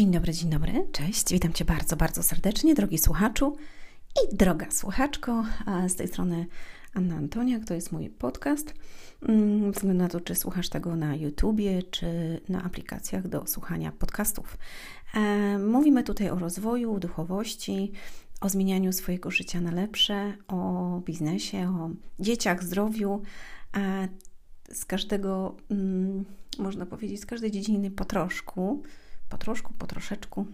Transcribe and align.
Dzień 0.00 0.10
dobry, 0.10 0.32
dzień 0.32 0.50
dobry, 0.50 0.88
cześć. 0.92 1.32
Witam 1.32 1.52
Cię 1.52 1.64
bardzo, 1.64 1.96
bardzo 1.96 2.22
serdecznie, 2.22 2.74
drogi 2.74 2.98
słuchaczu 2.98 3.56
i 4.16 4.36
droga 4.36 4.70
słuchaczko. 4.70 5.44
Z 5.88 5.94
tej 5.94 6.08
strony 6.08 6.46
Anna 6.94 7.16
Antonia, 7.16 7.60
to 7.66 7.74
jest 7.74 7.92
mój 7.92 8.10
podcast. 8.10 8.74
Mm, 9.28 9.72
względu 9.72 10.02
na 10.02 10.08
to, 10.08 10.20
czy 10.20 10.34
słuchasz 10.34 10.68
tego 10.68 10.96
na 10.96 11.16
YouTubie, 11.16 11.82
czy 11.82 12.40
na 12.48 12.62
aplikacjach 12.62 13.28
do 13.28 13.46
słuchania 13.46 13.92
podcastów. 13.92 14.58
E, 15.14 15.58
mówimy 15.58 16.02
tutaj 16.02 16.30
o 16.30 16.38
rozwoju, 16.38 16.98
duchowości, 16.98 17.92
o 18.40 18.48
zmienianiu 18.48 18.92
swojego 18.92 19.30
życia 19.30 19.60
na 19.60 19.70
lepsze, 19.70 20.34
o 20.48 21.00
biznesie, 21.04 21.68
o 21.68 21.90
dzieciach, 22.22 22.64
zdrowiu. 22.64 23.22
Z 24.72 24.84
każdego, 24.84 25.56
mm, 25.70 26.24
można 26.58 26.86
powiedzieć, 26.86 27.20
z 27.20 27.26
każdej 27.26 27.50
dziedziny 27.50 27.90
po 27.90 28.04
troszku 28.04 28.82
po 29.30 29.38
troszku, 29.38 29.72
po 29.78 29.86
troszeczku. 29.86 30.46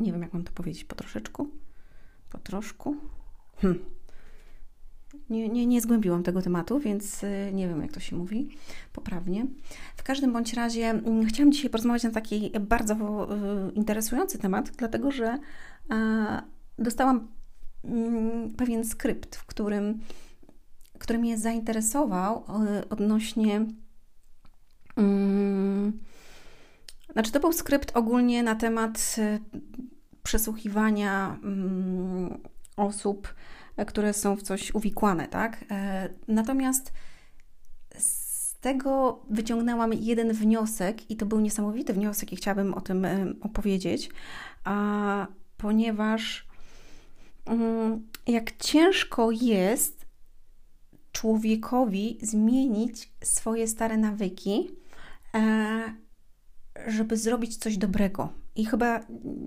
Nie 0.00 0.12
wiem, 0.12 0.22
jak 0.22 0.32
mam 0.32 0.44
to 0.44 0.52
powiedzieć, 0.52 0.84
po 0.84 0.94
troszeczku, 0.94 1.50
po 2.30 2.38
troszku. 2.38 2.96
Hm. 3.56 3.78
Nie, 5.30 5.48
nie, 5.48 5.66
nie 5.66 5.80
zgłębiłam 5.80 6.22
tego 6.22 6.42
tematu, 6.42 6.80
więc 6.80 7.24
y, 7.24 7.50
nie 7.52 7.68
wiem, 7.68 7.82
jak 7.82 7.92
to 7.92 8.00
się 8.00 8.16
mówi 8.16 8.48
poprawnie. 8.92 9.46
W 9.96 10.02
każdym 10.02 10.32
bądź 10.32 10.54
razie 10.54 10.90
mm, 10.90 11.26
chciałam 11.26 11.52
dzisiaj 11.52 11.70
porozmawiać 11.70 12.02
na 12.02 12.10
taki 12.10 12.52
bardzo 12.60 12.94
y, 12.94 13.72
interesujący 13.72 14.38
temat, 14.38 14.70
dlatego 14.70 15.10
że 15.10 15.38
dostałam 16.78 17.28
mm, 17.84 18.50
pewien 18.50 18.84
skrypt, 18.84 19.36
w 19.36 19.46
którym, 19.46 20.00
który 20.98 21.18
mnie 21.18 21.38
zainteresował 21.38 22.44
y, 22.82 22.88
odnośnie 22.88 23.66
mm, 24.96 25.98
znaczy, 27.12 27.32
to 27.32 27.40
był 27.40 27.52
skrypt 27.52 27.96
ogólnie 27.96 28.42
na 28.42 28.54
temat 28.54 29.16
y, 29.18 29.40
przesłuchiwania 30.22 31.38
mm, 31.42 32.40
osób, 32.76 33.34
e, 33.76 33.84
które 33.84 34.12
są 34.12 34.36
w 34.36 34.42
coś 34.42 34.74
uwikłane, 34.74 35.28
tak? 35.28 35.64
E, 35.70 36.08
natomiast 36.28 36.92
z 37.98 38.54
tego 38.60 39.22
wyciągnęłam 39.30 39.92
jeden 39.92 40.32
wniosek 40.32 41.10
i 41.10 41.16
to 41.16 41.26
był 41.26 41.40
niesamowity 41.40 41.92
wniosek 41.92 42.32
i 42.32 42.36
chciałabym 42.36 42.74
o 42.74 42.80
tym 42.80 43.04
e, 43.04 43.26
opowiedzieć, 43.40 44.10
a 44.64 45.26
ponieważ 45.56 46.46
mm, 47.44 48.08
jak 48.26 48.56
ciężko 48.56 49.30
jest 49.30 50.06
człowiekowi 51.12 52.18
zmienić 52.22 53.12
swoje 53.24 53.68
stare 53.68 53.96
nawyki, 53.96 54.70
żeby 56.86 57.16
zrobić 57.16 57.56
coś 57.56 57.78
dobrego. 57.78 58.28
I 58.56 58.66
chyba, 58.66 59.00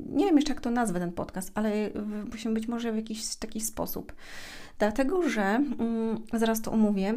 nie 0.10 0.26
wiem 0.26 0.36
jeszcze 0.36 0.54
jak 0.54 0.62
to 0.62 0.72
nazwę 0.72 1.00
ten 1.00 1.12
podcast, 1.12 1.52
ale 1.56 1.90
musimy 2.32 2.54
być 2.54 2.68
może 2.68 2.92
w 2.92 2.96
jakiś 2.96 3.36
taki 3.36 3.62
sposób. 3.62 4.14
Dlatego, 4.80 5.30
że, 5.30 5.42
mm, 5.42 6.22
zaraz 6.34 6.62
to 6.62 6.72
omówię, 6.72 7.14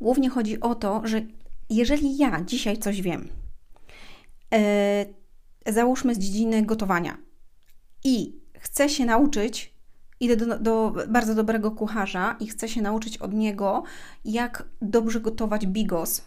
głównie 0.00 0.30
chodzi 0.30 0.60
o 0.60 0.74
to, 0.74 1.02
że 1.04 1.20
jeżeli 1.70 2.16
ja 2.16 2.44
dzisiaj 2.44 2.78
coś 2.78 3.02
wiem, 3.02 3.28
e, 4.54 5.06
załóżmy 5.66 6.14
z 6.14 6.18
dziedziny 6.18 6.62
gotowania 6.62 7.16
i 8.04 8.40
chcę 8.58 8.88
się 8.88 9.04
nauczyć, 9.04 9.74
idę 10.20 10.36
do, 10.36 10.58
do, 10.58 10.94
bardzo 11.08 11.34
dobrego 11.34 11.70
kucharza 11.70 12.36
i 12.40 12.46
chcę 12.46 12.68
się 12.68 12.82
nauczyć 12.82 13.18
od 13.18 13.34
niego, 13.34 13.82
jak 14.24 14.68
dobrze 14.82 15.20
gotować 15.20 15.66
bigos, 15.66 16.22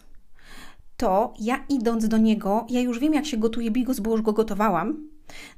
to 0.98 1.34
ja 1.38 1.64
idąc 1.68 2.08
do 2.08 2.18
niego, 2.18 2.66
ja 2.68 2.80
już 2.80 2.98
wiem, 2.98 3.14
jak 3.14 3.26
się 3.26 3.36
gotuje 3.36 3.70
bigos, 3.70 4.00
bo 4.00 4.10
już 4.10 4.22
go 4.22 4.32
gotowałam. 4.32 5.08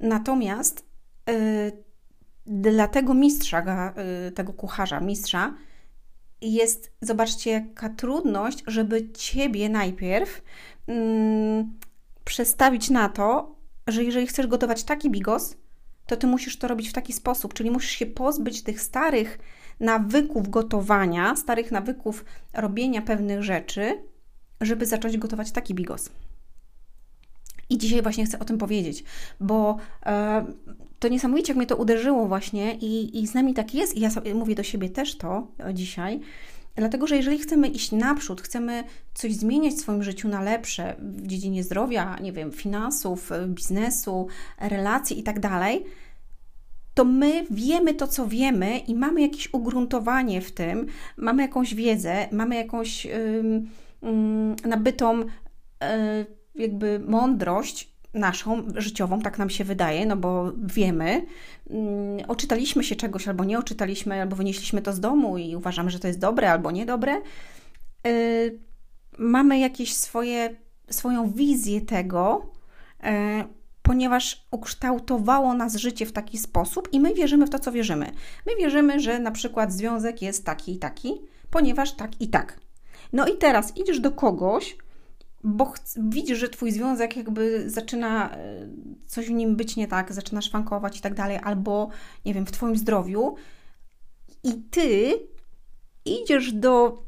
Natomiast 0.01 0.87
yy, 1.27 1.35
dla 2.47 2.89
tego 2.89 3.15
mistrza, 3.15 3.95
yy, 4.25 4.33
tego 4.33 4.53
kucharza, 4.53 5.01
mistrza, 5.01 5.55
jest, 6.41 6.93
zobaczcie, 7.01 7.51
jaka 7.51 7.89
trudność, 7.89 8.63
żeby 8.67 9.13
ciebie 9.13 9.69
najpierw 9.69 10.43
yy, 10.89 10.95
przestawić 12.25 12.91
na 12.91 13.09
to, 13.09 13.57
że 13.87 14.05
jeżeli 14.05 14.27
chcesz 14.27 14.47
gotować 14.47 14.85
taki 14.85 15.11
bigos, 15.11 15.57
to 16.07 16.17
ty 16.17 16.27
musisz 16.27 16.59
to 16.59 16.69
robić 16.69 16.89
w 16.89 16.93
taki 16.93 17.13
sposób, 17.13 17.55
czyli 17.55 17.71
musisz 17.71 17.91
się 17.91 18.07
pozbyć 18.07 18.63
tych 18.63 18.81
starych 18.81 19.39
nawyków 19.81 20.49
gotowania, 20.49 21.37
starych 21.37 21.73
nawyków 21.73 22.25
robienia 22.53 23.03
pewnych 23.03 23.43
rzeczy, 23.43 24.10
żeby 24.61 24.87
zacząć 24.87 25.19
gotować 25.19 25.51
taki 25.51 25.75
bigos. 25.75 26.11
I 27.71 27.79
dzisiaj 27.79 28.03
właśnie 28.03 28.27
chcę 28.27 28.39
o 28.39 28.45
tym 28.45 28.59
powiedzieć, 28.59 29.05
bo 29.41 29.77
e, 30.07 30.45
to 30.99 31.09
niesamowicie, 31.09 31.53
jak 31.53 31.57
mnie 31.57 31.67
to 31.67 31.77
uderzyło 31.77 32.29
właśnie 32.29 32.75
i, 32.75 33.23
i 33.23 33.27
z 33.27 33.35
nami 33.35 33.55
tak 33.55 33.75
jest, 33.75 33.97
i 33.97 34.01
ja 34.01 34.11
sobie 34.11 34.35
mówię 34.35 34.55
do 34.55 34.63
siebie 34.63 34.91
też 34.91 35.17
to 35.17 35.47
e, 35.67 35.75
dzisiaj, 35.75 36.21
dlatego 36.77 37.07
że 37.07 37.17
jeżeli 37.17 37.39
chcemy 37.39 37.69
iść 37.69 37.93
naprzód, 37.93 38.41
chcemy 38.41 38.85
coś 39.15 39.35
zmieniać 39.35 39.75
w 39.75 39.81
swoim 39.81 40.03
życiu 40.03 40.29
na 40.29 40.43
lepsze 40.43 40.97
w 40.99 41.27
dziedzinie 41.27 41.65
zdrowia, 41.65 42.19
nie 42.23 42.33
wiem, 42.33 42.53
finansów, 42.53 43.33
e, 43.33 43.47
biznesu, 43.47 44.27
relacji 44.61 45.21
i 45.21 45.23
tak 45.23 45.41
to 46.95 47.05
my 47.05 47.47
wiemy 47.51 47.95
to, 47.95 48.07
co 48.07 48.27
wiemy 48.27 48.79
i 48.79 48.95
mamy 48.95 49.21
jakieś 49.21 49.55
ugruntowanie 49.55 50.41
w 50.41 50.53
tym, 50.53 50.87
mamy 51.17 51.43
jakąś 51.43 51.75
wiedzę, 51.75 52.29
mamy 52.33 52.57
jakąś. 52.57 53.05
Yy, 53.05 53.63
nabytą 54.65 55.25
e, 55.83 56.27
jakby 56.55 56.99
mądrość 56.99 57.91
naszą 58.15 58.63
życiową, 58.77 59.21
tak 59.21 59.39
nam 59.39 59.51
się 59.51 59.65
wydaje, 59.65 60.07
no 60.07 60.17
bo 60.17 60.53
wiemy, 60.65 61.27
mm, 61.71 62.19
oczytaliśmy 62.29 62.85
się 62.85 62.97
czegoś 62.97 63.29
albo 63.29 63.45
nie 63.45 63.59
oczytaliśmy, 63.59 64.21
albo 64.21 64.37
wynieśliśmy 64.37 64.83
to 64.83 64.93
z 64.93 65.01
domu 65.01 65.39
i 65.39 65.57
uważamy, 65.57 65.91
że 65.91 65.99
to 65.99 66.09
jest 66.09 66.19
dobre 66.19 66.53
albo 66.53 66.71
niedobre. 66.71 67.13
E, 67.13 67.21
mamy 69.19 69.59
jakieś 69.59 69.95
swoje, 69.95 70.57
swoją 70.91 71.31
wizję 71.31 71.81
tego, 71.81 72.51
e, 73.03 73.45
ponieważ 73.83 74.47
ukształtowało 74.51 75.55
nas 75.55 75.77
życie 75.77 76.07
w 76.07 76.13
taki 76.13 76.39
sposób 76.39 76.89
i 76.93 77.01
my 77.01 77.15
wierzymy 77.15 77.47
w 77.47 77.51
to, 77.51 77.59
co 77.59 77.73
wierzymy. 77.73 78.11
My 78.47 78.57
wierzymy, 78.59 79.01
że 79.01 79.19
na 79.19 79.31
przykład 79.31 79.73
związek 79.73 80.23
jest 80.23 80.45
taki 80.47 80.73
i 80.73 80.79
taki, 80.79 81.21
ponieważ 81.51 81.93
tak 81.93 82.21
i 82.21 82.29
tak. 82.29 82.61
No 83.13 83.27
i 83.27 83.37
teraz 83.39 83.77
idziesz 83.77 84.01
do 84.01 84.11
kogoś, 84.11 84.77
bo 85.45 85.73
widzisz, 85.97 86.39
że 86.39 86.49
twój 86.49 86.73
związek 86.73 87.17
jakby 87.17 87.71
zaczyna 87.71 88.31
e, 88.31 88.69
coś 89.07 89.27
w 89.27 89.31
nim 89.31 89.57
być 89.57 89.77
nie 89.77 89.89
tak, 89.89 90.13
zaczyna 90.13 90.43
szwankować 90.43 90.99
i 90.99 91.01
tak 91.01 91.15
dalej, 91.15 91.39
albo 91.43 91.89
nie 92.25 92.35
wiem, 92.35 92.47
w 92.47 92.53
twoim 92.53 92.77
zdrowiu, 92.77 93.35
i 94.45 94.63
ty 94.71 95.19
idziesz 96.05 96.53
do 96.53 97.05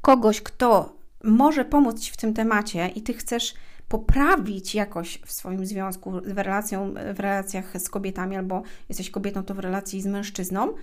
kogoś, 0.00 0.40
kto 0.40 0.96
może 1.24 1.64
pomóc 1.64 2.00
ci 2.00 2.12
w 2.12 2.16
tym 2.16 2.34
temacie, 2.34 2.88
i 2.88 3.02
ty 3.02 3.14
chcesz 3.14 3.54
poprawić 3.88 4.74
jakoś 4.74 5.20
w 5.26 5.32
swoim 5.32 5.66
związku, 5.66 6.10
w, 6.10 6.38
relacją, 6.38 6.94
w 7.14 7.20
relacjach 7.20 7.80
z 7.80 7.88
kobietami, 7.88 8.36
albo 8.36 8.62
jesteś 8.88 9.10
kobietą, 9.10 9.42
to 9.42 9.54
w 9.54 9.58
relacji 9.58 10.02
z 10.02 10.06
mężczyzną, 10.06 10.74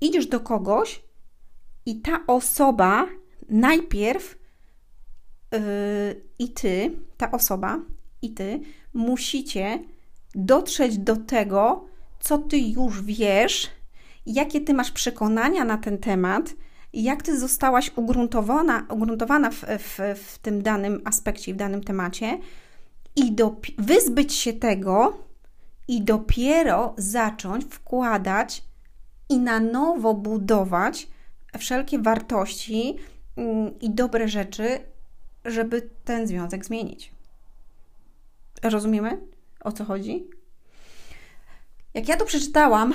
idziesz 0.00 0.26
do 0.26 0.40
kogoś 0.40 1.02
i 1.86 2.00
ta 2.00 2.20
osoba 2.26 3.06
najpierw 3.52 4.38
yy, 5.52 5.58
i 6.38 6.48
ty, 6.48 6.90
ta 7.16 7.30
osoba, 7.30 7.78
i 8.22 8.34
ty 8.34 8.60
musicie 8.94 9.78
dotrzeć 10.34 10.98
do 10.98 11.16
tego, 11.16 11.84
co 12.20 12.38
ty 12.38 12.58
już 12.58 13.02
wiesz, 13.02 13.70
jakie 14.26 14.60
ty 14.60 14.74
masz 14.74 14.90
przekonania 14.90 15.64
na 15.64 15.78
ten 15.78 15.98
temat, 15.98 16.54
jak 16.92 17.22
ty 17.22 17.38
zostałaś 17.38 17.92
ugruntowana, 17.96 18.86
ugruntowana 18.90 19.50
w, 19.50 19.64
w, 19.78 19.98
w 20.16 20.38
tym 20.38 20.62
danym 20.62 21.00
aspekcie, 21.04 21.54
w 21.54 21.56
danym 21.56 21.84
temacie, 21.84 22.38
i 23.16 23.36
wyzbyć 23.78 24.34
się 24.34 24.52
tego, 24.52 25.18
i 25.88 26.02
dopiero 26.02 26.94
zacząć 26.96 27.64
wkładać 27.64 28.64
i 29.28 29.38
na 29.38 29.60
nowo 29.60 30.14
budować 30.14 31.08
wszelkie 31.58 31.98
wartości, 31.98 32.96
i 33.80 33.90
dobre 33.90 34.28
rzeczy, 34.28 34.78
żeby 35.44 35.90
ten 36.04 36.26
związek 36.26 36.64
zmienić. 36.64 37.12
Rozumiemy 38.62 39.20
o 39.60 39.72
co 39.72 39.84
chodzi? 39.84 40.26
Jak 41.94 42.08
ja 42.08 42.16
to 42.16 42.24
przeczytałam, 42.24 42.94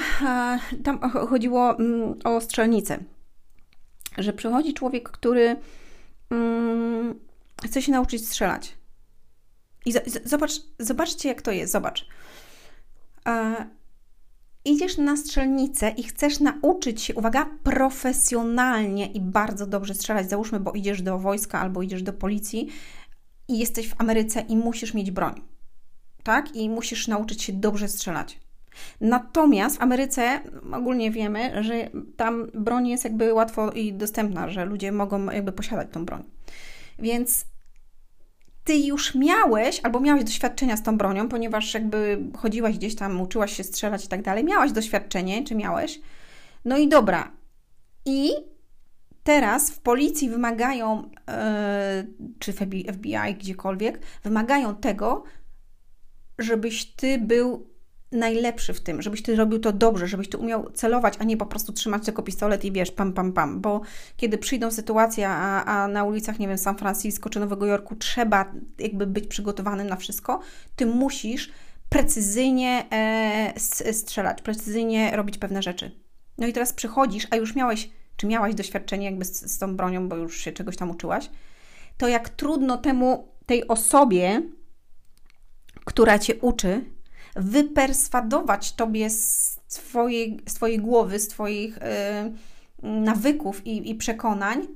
tam 0.83 0.99
chodziło 1.09 1.79
mm, 1.79 2.15
o 2.23 2.41
strzelnicę. 2.41 2.97
Że 4.17 4.33
przychodzi 4.33 4.73
człowiek, 4.73 5.09
który 5.09 5.55
mm, 6.29 7.19
chce 7.65 7.81
się 7.81 7.91
nauczyć 7.91 8.27
strzelać. 8.27 8.77
I 9.85 9.93
zobacz, 10.25 10.51
zobaczcie, 10.79 11.29
jak 11.29 11.41
to 11.41 11.51
jest. 11.51 11.71
Zobacz 11.71 12.07
idziesz 14.67 14.97
na 14.97 15.17
strzelnicę 15.17 15.89
i 15.89 16.03
chcesz 16.03 16.39
nauczyć 16.39 17.01
się, 17.01 17.15
uwaga, 17.15 17.49
profesjonalnie 17.63 19.05
i 19.05 19.21
bardzo 19.21 19.67
dobrze 19.67 19.93
strzelać, 19.93 20.29
załóżmy, 20.29 20.59
bo 20.59 20.71
idziesz 20.71 21.01
do 21.01 21.19
wojska 21.19 21.59
albo 21.59 21.81
idziesz 21.81 22.03
do 22.03 22.13
policji 22.13 22.67
i 23.47 23.59
jesteś 23.59 23.89
w 23.89 24.01
Ameryce 24.01 24.41
i 24.41 24.57
musisz 24.57 24.93
mieć 24.93 25.11
broń. 25.11 25.41
tak? 26.23 26.55
I 26.55 26.69
musisz 26.69 27.07
nauczyć 27.07 27.43
się 27.43 27.53
dobrze 27.53 27.87
strzelać. 27.87 28.39
Natomiast 29.01 29.77
w 29.77 29.81
Ameryce 29.81 30.39
ogólnie 30.73 31.11
wiemy, 31.11 31.63
że 31.63 31.89
tam 32.17 32.47
broń 32.53 32.87
jest 32.87 33.03
jakby 33.03 33.33
łatwo 33.33 33.71
i 33.71 33.93
dostępna, 33.93 34.49
że 34.49 34.65
ludzie 34.65 34.91
mogą 34.91 35.25
jakby 35.25 35.51
posiadać 35.51 35.87
tą 35.91 36.05
broń. 36.05 36.23
Więc 36.99 37.45
ty 38.67 38.77
już 38.77 39.15
miałeś 39.15 39.79
albo 39.83 39.99
miałeś 39.99 40.23
doświadczenia 40.23 40.77
z 40.77 40.83
tą 40.83 40.97
bronią, 40.97 41.29
ponieważ 41.29 41.73
jakby 41.73 42.19
chodziłaś 42.37 42.77
gdzieś 42.77 42.95
tam, 42.95 43.21
uczyłaś 43.21 43.57
się 43.57 43.63
strzelać 43.63 44.05
i 44.05 44.07
tak 44.07 44.21
dalej, 44.21 44.43
miałaś 44.43 44.71
doświadczenie, 44.71 45.43
czy 45.43 45.55
miałeś. 45.55 45.99
No 46.65 46.77
i 46.77 46.87
dobra. 46.87 47.31
I 48.05 48.31
teraz 49.23 49.71
w 49.71 49.79
policji 49.79 50.29
wymagają, 50.29 51.03
yy, 51.03 52.33
czy 52.39 52.53
w 52.53 52.55
FBI, 52.93 53.35
gdziekolwiek, 53.39 53.99
wymagają 54.23 54.75
tego, 54.75 55.23
żebyś 56.39 56.85
ty 56.85 57.17
był 57.17 57.69
najlepszy 58.11 58.73
w 58.73 58.81
tym, 58.81 59.01
żebyś 59.01 59.21
ty 59.21 59.35
robił 59.35 59.59
to 59.59 59.73
dobrze, 59.73 60.07
żebyś 60.07 60.29
ty 60.29 60.37
umiał 60.37 60.71
celować, 60.71 61.13
a 61.19 61.23
nie 61.23 61.37
po 61.37 61.45
prostu 61.45 61.73
trzymać 61.73 62.05
tylko 62.05 62.23
pistolet 62.23 62.65
i 62.65 62.71
wiesz, 62.71 62.91
pam, 62.91 63.13
pam, 63.13 63.33
pam. 63.33 63.61
Bo 63.61 63.81
kiedy 64.17 64.37
przyjdą 64.37 64.71
sytuacje, 64.71 65.29
a, 65.29 65.63
a 65.63 65.87
na 65.87 66.03
ulicach, 66.03 66.39
nie 66.39 66.47
wiem, 66.47 66.57
San 66.57 66.77
Francisco 66.77 67.29
czy 67.29 67.39
Nowego 67.39 67.65
Jorku 67.65 67.95
trzeba 67.95 68.51
jakby 68.79 69.07
być 69.07 69.27
przygotowanym 69.27 69.87
na 69.87 69.95
wszystko, 69.95 70.39
ty 70.75 70.85
musisz 70.85 71.51
precyzyjnie 71.89 72.85
e, 72.91 73.93
strzelać, 73.93 74.41
precyzyjnie 74.41 75.15
robić 75.15 75.37
pewne 75.37 75.61
rzeczy. 75.61 75.91
No 76.37 76.47
i 76.47 76.53
teraz 76.53 76.73
przychodzisz, 76.73 77.27
a 77.31 77.35
już 77.35 77.55
miałeś, 77.55 77.89
czy 78.17 78.27
miałaś 78.27 78.55
doświadczenie 78.55 79.05
jakby 79.05 79.25
z, 79.25 79.51
z 79.51 79.57
tą 79.57 79.75
bronią, 79.75 80.09
bo 80.09 80.15
już 80.15 80.41
się 80.41 80.51
czegoś 80.51 80.77
tam 80.77 80.91
uczyłaś, 80.91 81.29
to 81.97 82.07
jak 82.07 82.29
trudno 82.29 82.77
temu, 82.77 83.27
tej 83.45 83.67
osobie, 83.67 84.41
która 85.85 86.19
cię 86.19 86.35
uczy, 86.35 86.85
wyperswadować 87.37 88.73
tobie 88.73 89.09
z 89.09 89.59
twojej, 89.67 90.39
z 90.47 90.53
twojej 90.53 90.79
głowy, 90.79 91.19
z 91.19 91.27
twoich 91.27 91.79
yy, 92.83 92.91
nawyków 93.01 93.67
i, 93.67 93.89
i 93.89 93.95
przekonań, 93.95 94.67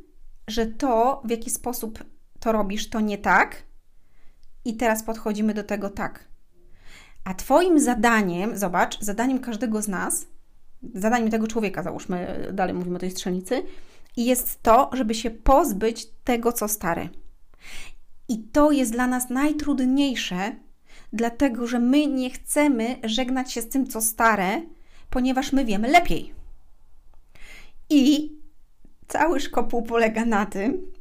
że 0.47 0.65
to, 0.65 1.21
w 1.25 1.29
jaki 1.29 1.49
sposób 1.49 2.03
to 2.39 2.51
robisz, 2.51 2.89
to 2.89 2.99
nie 2.99 3.17
tak. 3.17 3.63
I 4.65 4.75
teraz 4.77 5.03
podchodzimy 5.03 5.53
do 5.53 5.63
tego 5.63 5.89
tak. 5.89 6.31
A 7.23 7.33
Twoim 7.33 7.79
zadaniem, 7.79 8.57
zobacz, 8.57 8.99
zadaniem 8.99 9.39
każdego 9.39 9.81
z 9.81 9.87
nas, 9.87 10.27
zadaniem 10.93 11.29
tego 11.29 11.47
człowieka, 11.47 11.83
załóżmy, 11.83 12.47
dalej 12.53 12.73
mówimy 12.75 12.95
o 12.95 12.99
tej 12.99 13.11
strzelnicy, 13.11 13.63
jest 14.17 14.63
to, 14.63 14.89
żeby 14.93 15.15
się 15.15 15.31
pozbyć 15.31 16.07
tego, 16.23 16.51
co 16.51 16.67
stare. 16.67 17.09
I 18.27 18.43
to 18.43 18.71
jest 18.71 18.91
dla 18.91 19.07
nas 19.07 19.29
najtrudniejsze, 19.29 20.55
dlatego 21.13 21.67
że 21.67 21.79
my 21.79 22.07
nie 22.07 22.29
chcemy 22.29 22.95
żegnać 23.03 23.51
się 23.51 23.61
z 23.61 23.69
tym, 23.69 23.87
co 23.87 24.01
stare, 24.01 24.61
ponieważ 25.09 25.53
my 25.53 25.65
wiemy 25.65 25.87
lepiej. 25.87 26.33
I 27.89 28.31
cały 29.07 29.39
szkopuł 29.39 29.81
polega 29.81 30.25
na 30.25 30.45
tym, 30.45 30.91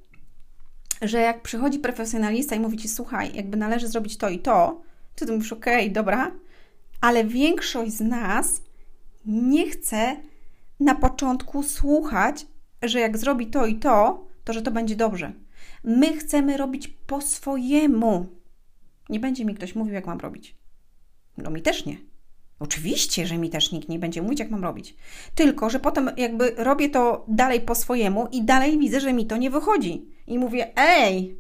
że 1.03 1.21
jak 1.21 1.43
przychodzi 1.43 1.79
profesjonalista 1.79 2.57
i 2.57 2.61
mówi 2.61 2.79
ci, 2.79 2.89
słuchaj, 2.89 3.35
jakby 3.35 3.57
należy 3.57 3.89
zrobić 3.89 4.17
to 4.17 4.29
i 4.29 4.39
to, 4.39 4.83
to 5.15 5.27
ty 5.27 5.33
mówisz, 5.33 5.53
okej, 5.53 5.83
okay, 5.83 5.95
dobra, 5.95 6.33
ale 7.01 7.25
większość 7.25 7.93
z 7.93 8.01
nas 8.01 8.63
nie 9.27 9.71
chce 9.71 10.17
na 10.81 10.95
początku 10.95 11.63
słuchać, 11.63 12.47
że 12.83 13.01
jak 13.01 13.19
zrobi 13.19 13.47
to 13.47 13.67
i 13.67 13.79
to, 13.79 14.27
to 14.45 14.53
że 14.53 14.63
to 14.63 14.71
będzie 14.71 14.97
dobrze. 14.97 15.33
My 15.85 16.17
chcemy 16.17 16.57
robić 16.57 16.89
po 16.89 17.21
swojemu. 17.21 18.40
Nie 19.11 19.21
będzie 19.21 19.45
mi 19.45 19.55
ktoś 19.55 19.75
mówił, 19.75 19.95
jak 19.95 20.07
mam 20.07 20.21
robić. 20.21 20.57
No 21.37 21.51
mi 21.51 21.63
też 21.63 21.87
nie. 21.87 21.97
Oczywiście, 22.59 23.27
że 23.27 23.39
mi 23.39 23.51
też 23.51 23.73
nikt 23.73 23.89
nie 23.89 23.99
będzie 23.99 24.23
mówić, 24.23 24.41
jak 24.41 24.51
mam 24.51 24.63
robić. 24.63 24.97
Tylko, 25.35 25.71
że 25.71 25.81
potem 25.81 26.11
jakby 26.17 26.55
robię 26.57 26.91
to 26.91 27.25
dalej 27.29 27.61
po 27.61 27.75
swojemu 27.75 28.29
i 28.33 28.45
dalej 28.45 28.79
widzę, 28.79 29.01
że 29.01 29.13
mi 29.13 29.27
to 29.27 29.37
nie 29.37 29.51
wychodzi. 29.51 30.07
I 30.27 30.39
mówię, 30.39 30.73
ej, 30.77 31.39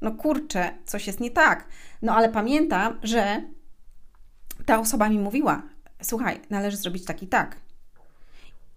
no 0.00 0.12
kurczę, 0.12 0.70
coś 0.84 1.06
jest 1.06 1.20
nie 1.20 1.30
tak. 1.30 1.68
No 2.02 2.16
ale 2.16 2.28
pamiętam, 2.28 2.98
że 3.02 3.42
ta 4.66 4.80
osoba 4.80 5.08
mi 5.08 5.18
mówiła, 5.18 5.62
słuchaj, 6.02 6.40
należy 6.50 6.76
zrobić 6.76 7.04
tak 7.04 7.22
i 7.22 7.26
tak. 7.26 7.60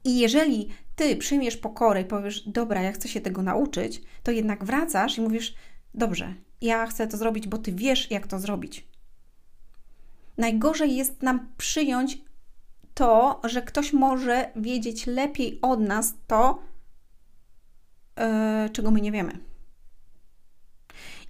I 0.04 0.20
jeżeli 0.20 0.70
ty 0.96 1.16
przyjmiesz 1.16 1.58
pokorę 1.58 2.02
i 2.02 2.06
powiesz, 2.06 2.50
dobra, 2.50 2.82
ja 2.82 2.92
chcę 2.92 3.08
się 3.08 3.22
tego 3.22 3.42
nauczyć, 3.42 4.02
to 4.24 4.32
jednak 4.32 4.64
wracasz 4.64 5.18
i 5.18 5.22
mówisz, 5.22 5.56
dobrze, 5.96 6.34
ja 6.62 6.88
chcę 6.88 7.08
to 7.08 7.18
zrobić, 7.18 7.48
bo 7.48 7.58
ty 7.58 7.72
wiesz, 7.72 8.12
jak 8.12 8.28
to 8.28 8.40
zrobić. 8.40 8.88
Najgorzej 10.38 10.96
jest 10.96 11.24
nam 11.24 11.48
przyjąć 11.58 12.18
to, 12.94 13.42
że 13.44 13.62
ktoś 13.62 13.94
może 13.94 14.52
wiedzieć 14.56 15.08
lepiej 15.08 15.60
od 15.62 15.80
nas 15.80 16.14
to, 16.28 16.60
yy, 18.18 18.70
czego 18.70 18.92
my 18.92 19.02
nie 19.02 19.12
wiemy. 19.12 19.40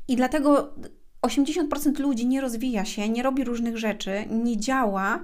I 0.07 0.15
dlatego 0.15 0.73
80% 1.21 1.99
ludzi 1.99 2.27
nie 2.27 2.41
rozwija 2.41 2.85
się, 2.85 3.09
nie 3.09 3.23
robi 3.23 3.43
różnych 3.43 3.77
rzeczy, 3.77 4.25
nie 4.29 4.57
działa, 4.57 5.23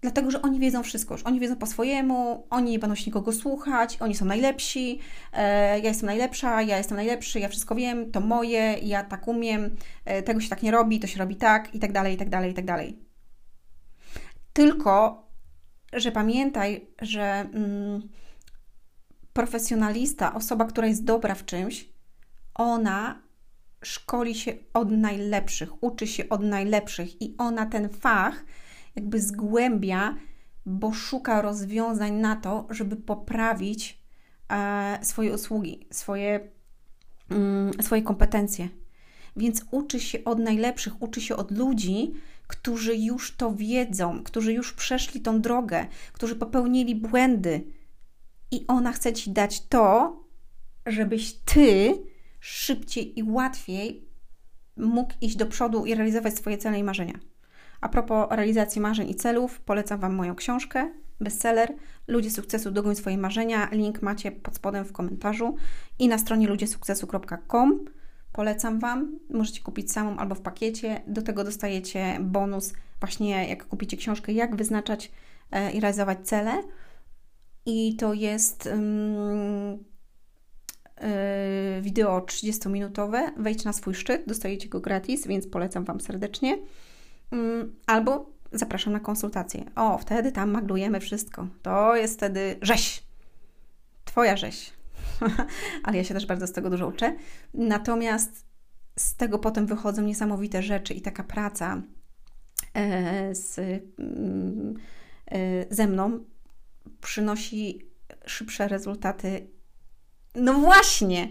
dlatego 0.00 0.30
że 0.30 0.42
oni 0.42 0.60
wiedzą 0.60 0.82
wszystko 0.82 1.14
już. 1.14 1.22
Oni 1.22 1.40
wiedzą 1.40 1.56
po 1.56 1.66
swojemu, 1.66 2.46
oni 2.50 2.70
nie 2.70 2.78
będą 2.78 2.94
się 2.94 3.06
nikogo 3.06 3.32
słuchać, 3.32 3.96
oni 4.00 4.14
są 4.14 4.24
najlepsi, 4.24 4.98
e, 5.32 5.78
ja 5.80 5.88
jestem 5.88 6.06
najlepsza, 6.06 6.62
ja 6.62 6.78
jestem 6.78 6.96
najlepszy, 6.96 7.40
ja 7.40 7.48
wszystko 7.48 7.74
wiem, 7.74 8.12
to 8.12 8.20
moje, 8.20 8.78
ja 8.82 9.04
tak 9.04 9.28
umiem, 9.28 9.76
e, 10.04 10.22
tego 10.22 10.40
się 10.40 10.48
tak 10.48 10.62
nie 10.62 10.70
robi, 10.70 11.00
to 11.00 11.06
się 11.06 11.18
robi 11.18 11.36
tak 11.36 11.74
i 11.74 11.78
tak 11.78 11.92
dalej, 11.92 12.14
i 12.14 12.16
tak 12.16 12.28
dalej, 12.28 12.50
i 12.50 12.54
tak 12.54 12.64
dalej. 12.64 12.98
Tylko, 14.52 15.26
że 15.92 16.12
pamiętaj, 16.12 16.86
że 17.02 17.22
mm, 17.22 18.08
profesjonalista, 19.32 20.34
osoba, 20.34 20.64
która 20.64 20.86
jest 20.86 21.04
dobra 21.04 21.34
w 21.34 21.44
czymś, 21.44 21.88
ona 22.54 23.22
szkoli 23.82 24.34
się 24.34 24.52
od 24.74 24.90
najlepszych, 24.90 25.82
uczy 25.82 26.06
się 26.06 26.28
od 26.28 26.42
najlepszych 26.42 27.22
i 27.22 27.34
ona 27.38 27.66
ten 27.66 27.88
fach 27.88 28.44
jakby 28.96 29.20
zgłębia, 29.20 30.16
bo 30.66 30.92
szuka 30.92 31.42
rozwiązań 31.42 32.12
na 32.12 32.36
to, 32.36 32.66
żeby 32.70 32.96
poprawić 32.96 33.98
e, 34.48 34.98
swoje 35.02 35.34
usługi, 35.34 35.86
swoje, 35.90 36.48
mm, 37.30 37.72
swoje 37.82 38.02
kompetencje. 38.02 38.68
Więc 39.36 39.64
uczy 39.70 40.00
się 40.00 40.24
od 40.24 40.38
najlepszych, 40.38 41.02
uczy 41.02 41.20
się 41.20 41.36
od 41.36 41.50
ludzi, 41.50 42.14
którzy 42.46 42.96
już 42.96 43.36
to 43.36 43.54
wiedzą, 43.54 44.22
którzy 44.22 44.52
już 44.52 44.72
przeszli 44.72 45.20
tą 45.20 45.40
drogę, 45.40 45.86
którzy 46.12 46.36
popełnili 46.36 46.94
błędy. 46.94 47.64
I 48.50 48.64
ona 48.68 48.92
chce 48.92 49.12
ci 49.12 49.30
dać 49.30 49.66
to, 49.66 50.16
żebyś 50.86 51.32
ty 51.32 51.94
szybciej 52.40 53.18
i 53.18 53.22
łatwiej 53.22 54.04
mógł 54.76 55.12
iść 55.20 55.36
do 55.36 55.46
przodu 55.46 55.86
i 55.86 55.94
realizować 55.94 56.36
swoje 56.36 56.58
cele 56.58 56.78
i 56.78 56.84
marzenia. 56.84 57.18
A 57.80 57.88
propos 57.88 58.26
realizacji 58.30 58.80
marzeń 58.80 59.10
i 59.10 59.14
celów, 59.14 59.60
polecam 59.60 60.00
Wam 60.00 60.14
moją 60.14 60.34
książkę, 60.34 60.90
bestseller 61.20 61.74
Ludzie 62.08 62.30
Sukcesu 62.30 62.70
Dogoń 62.70 62.96
Swoje 62.96 63.18
Marzenia. 63.18 63.68
Link 63.72 64.02
macie 64.02 64.32
pod 64.32 64.56
spodem 64.56 64.84
w 64.84 64.92
komentarzu 64.92 65.56
i 65.98 66.08
na 66.08 66.18
stronie 66.18 66.48
ludziesukcesu.com. 66.48 67.84
Polecam 68.32 68.78
Wam. 68.78 69.18
Możecie 69.30 69.62
kupić 69.62 69.92
samą 69.92 70.16
albo 70.16 70.34
w 70.34 70.40
pakiecie. 70.40 71.02
Do 71.06 71.22
tego 71.22 71.44
dostajecie 71.44 72.18
bonus 72.20 72.72
właśnie 73.00 73.48
jak 73.48 73.66
kupicie 73.66 73.96
książkę, 73.96 74.32
jak 74.32 74.56
wyznaczać 74.56 75.12
e, 75.50 75.72
i 75.72 75.80
realizować 75.80 76.18
cele. 76.22 76.62
I 77.66 77.96
to 77.96 78.14
jest 78.14 78.66
um, 78.66 79.84
wideo 81.80 82.18
30-minutowe. 82.18 83.30
Wejdź 83.36 83.64
na 83.64 83.72
swój 83.72 83.94
szczyt, 83.94 84.22
dostajecie 84.26 84.68
go 84.68 84.80
gratis, 84.80 85.26
więc 85.26 85.46
polecam 85.46 85.84
Wam 85.84 86.00
serdecznie. 86.00 86.58
Mm, 87.30 87.76
albo 87.86 88.30
zapraszam 88.52 88.92
na 88.92 89.00
konsultację. 89.00 89.64
O, 89.76 89.98
wtedy 89.98 90.32
tam 90.32 90.50
maglujemy 90.50 91.00
wszystko. 91.00 91.46
To 91.62 91.96
jest 91.96 92.14
wtedy 92.14 92.58
rzeź. 92.62 93.02
Twoja 94.04 94.36
rzeź. 94.36 94.72
Ale 95.84 95.96
ja 95.96 96.04
się 96.04 96.14
też 96.14 96.26
bardzo 96.26 96.46
z 96.46 96.52
tego 96.52 96.70
dużo 96.70 96.88
uczę. 96.88 97.16
Natomiast 97.54 98.44
z 98.98 99.16
tego 99.16 99.38
potem 99.38 99.66
wychodzą 99.66 100.02
niesamowite 100.02 100.62
rzeczy 100.62 100.94
i 100.94 101.00
taka 101.00 101.24
praca 101.24 101.82
e, 102.74 103.34
z, 103.34 103.58
mm, 103.98 104.74
e, 105.26 105.74
ze 105.74 105.86
mną 105.86 106.24
przynosi 107.00 107.90
szybsze 108.26 108.68
rezultaty. 108.68 109.46
No 110.34 110.54
właśnie! 110.54 111.28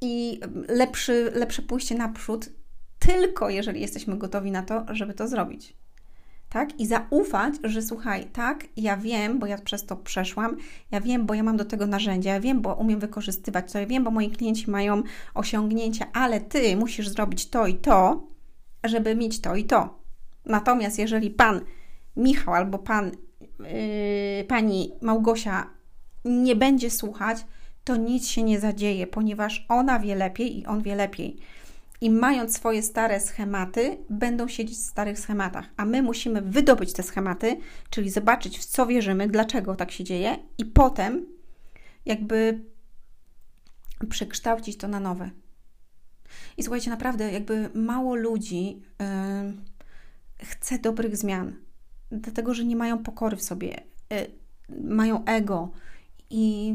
I 0.00 0.40
lepszy, 0.68 1.30
lepsze 1.34 1.62
pójście 1.62 1.94
naprzód 1.94 2.50
tylko 3.06 3.50
jeżeli 3.50 3.80
jesteśmy 3.80 4.16
gotowi 4.16 4.50
na 4.50 4.62
to, 4.62 4.84
żeby 4.90 5.14
to 5.14 5.28
zrobić. 5.28 5.76
Tak? 6.48 6.80
I 6.80 6.86
zaufać, 6.86 7.54
że 7.64 7.82
słuchaj, 7.82 8.24
tak, 8.24 8.64
ja 8.76 8.96
wiem, 8.96 9.38
bo 9.38 9.46
ja 9.46 9.58
przez 9.58 9.86
to 9.86 9.96
przeszłam, 9.96 10.56
ja 10.90 11.00
wiem, 11.00 11.26
bo 11.26 11.34
ja 11.34 11.42
mam 11.42 11.56
do 11.56 11.64
tego 11.64 11.86
narzędzia, 11.86 12.32
ja 12.32 12.40
wiem, 12.40 12.62
bo 12.62 12.74
umiem 12.74 13.00
wykorzystywać 13.00 13.72
to, 13.72 13.78
ja 13.78 13.86
wiem, 13.86 14.04
bo 14.04 14.10
moi 14.10 14.30
klienci 14.30 14.70
mają 14.70 15.02
osiągnięcia, 15.34 16.06
ale 16.12 16.40
ty 16.40 16.76
musisz 16.76 17.08
zrobić 17.08 17.50
to 17.50 17.66
i 17.66 17.74
to, 17.74 18.26
żeby 18.84 19.14
mieć 19.14 19.40
to 19.40 19.56
i 19.56 19.64
to. 19.64 19.98
Natomiast 20.46 20.98
jeżeli 20.98 21.30
pan 21.30 21.60
Michał 22.16 22.54
albo 22.54 22.78
pan, 22.78 23.10
yy, 23.40 24.44
pani 24.48 24.92
Małgosia 25.02 25.70
nie 26.24 26.56
będzie 26.56 26.90
słuchać, 26.90 27.46
to 27.84 27.96
nic 27.96 28.28
się 28.28 28.42
nie 28.42 28.60
zadzieje, 28.60 29.06
ponieważ 29.06 29.66
ona 29.68 29.98
wie 29.98 30.14
lepiej 30.14 30.58
i 30.58 30.66
on 30.66 30.82
wie 30.82 30.96
lepiej. 30.96 31.36
I 32.00 32.10
mając 32.10 32.56
swoje 32.56 32.82
stare 32.82 33.20
schematy, 33.20 33.98
będą 34.10 34.48
siedzieć 34.48 34.78
w 34.78 34.82
starych 34.82 35.18
schematach, 35.18 35.68
a 35.76 35.84
my 35.84 36.02
musimy 36.02 36.42
wydobyć 36.42 36.92
te 36.92 37.02
schematy, 37.02 37.56
czyli 37.90 38.10
zobaczyć, 38.10 38.58
w 38.58 38.64
co 38.64 38.86
wierzymy, 38.86 39.28
dlaczego 39.28 39.74
tak 39.74 39.90
się 39.90 40.04
dzieje, 40.04 40.38
i 40.58 40.64
potem 40.64 41.26
jakby 42.06 42.64
przekształcić 44.08 44.76
to 44.76 44.88
na 44.88 45.00
nowe. 45.00 45.30
I 46.56 46.62
słuchajcie, 46.62 46.90
naprawdę, 46.90 47.32
jakby 47.32 47.70
mało 47.74 48.14
ludzi 48.14 48.82
yy, 49.00 50.46
chce 50.46 50.78
dobrych 50.78 51.16
zmian, 51.16 51.56
dlatego 52.10 52.54
że 52.54 52.64
nie 52.64 52.76
mają 52.76 52.98
pokory 52.98 53.36
w 53.36 53.42
sobie, 53.42 53.80
yy, 54.10 54.26
mają 54.80 55.24
ego 55.24 55.70
i 56.30 56.74